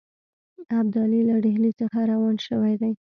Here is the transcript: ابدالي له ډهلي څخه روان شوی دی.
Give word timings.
ابدالي 0.79 1.21
له 1.29 1.35
ډهلي 1.43 1.71
څخه 1.79 1.99
روان 2.11 2.35
شوی 2.47 2.73
دی. 2.81 2.91